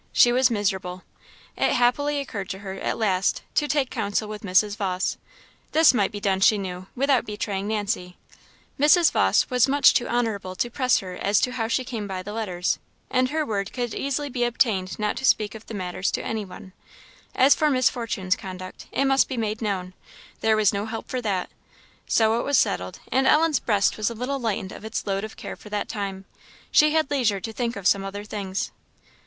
[0.11, 1.03] She was miserable.
[1.55, 4.75] It happily occurred to her, at last, to take counsel with Mrs.
[4.75, 5.17] Vawse;
[5.73, 8.17] this might be done, she knew, without betraying Nancy;
[8.79, 9.11] Mrs.
[9.11, 12.33] Vawse was much too honourable to press her as to how she came by the
[12.33, 12.79] letters,
[13.11, 16.45] and her word could easily be obtained not to speak of the affairs to any
[16.45, 16.73] one.
[17.35, 19.93] As for Miss Fortune's conduct, it must be made known;
[20.39, 21.47] there was no help for that.
[22.07, 25.37] So it was settled; and Ellen's breast was a little lightened of its load of
[25.37, 26.25] care for that time;
[26.71, 28.71] she had leisure to think of some other things.